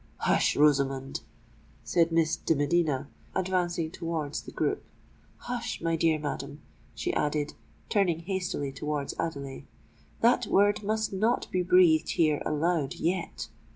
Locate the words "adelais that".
9.19-10.47